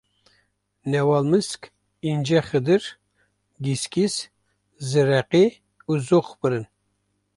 Newalmisk, 0.91 1.61
Încexidir, 2.11 2.83
Gîsgîs, 3.63 4.15
Zireqê 4.89 5.45
û 5.89 5.91
Zoxbirîn 6.07 6.65